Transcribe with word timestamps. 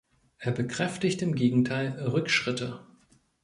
Er 0.39 0.51
bekräftigt 0.51 1.21
im 1.21 1.35
Gegenteil 1.35 1.91
Rückschritte. 2.07 2.83